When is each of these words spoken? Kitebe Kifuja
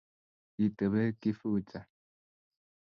Kitebe 0.53 1.01
Kifuja 1.21 1.79